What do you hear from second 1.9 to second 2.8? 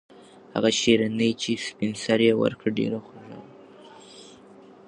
سرې ورکړه